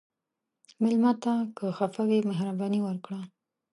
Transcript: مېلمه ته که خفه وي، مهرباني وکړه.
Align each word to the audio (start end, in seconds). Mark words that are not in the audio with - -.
مېلمه 0.81 1.11
ته 1.23 1.33
که 1.57 1.65
خفه 1.77 2.03
وي، 2.09 2.19
مهرباني 2.29 2.79
وکړه. 2.83 3.21